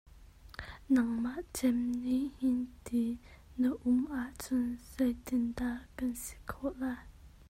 [0.93, 2.51] Nangmah cem nih hi
[2.85, 3.03] ti
[3.59, 7.01] na um ahcun zei tin dah kan si khawh lai.